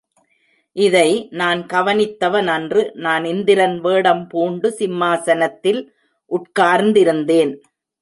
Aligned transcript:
இதை 0.75 1.09
நான் 1.31 1.61
கவனித்தவனன்று 1.73 2.81
நான் 3.05 3.25
இந்திரன் 3.25 3.77
வேடம் 3.79 4.27
பூண்டு 4.27 4.71
சிம்மாசனத்தில் 4.79 5.81
உட்கார்ந்திருந்தேன். 6.31 7.53